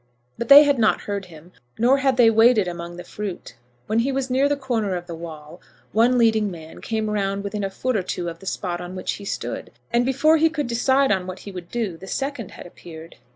[0.35, 3.53] But they had not heard him, nor had they waited among the fruit.
[3.85, 7.63] When he was near the corner of the wall, one leading man came round within
[7.63, 10.65] a foot or two of the spot on which he stood; and, before he could
[10.65, 13.17] decide on what he would do, the second had appeared.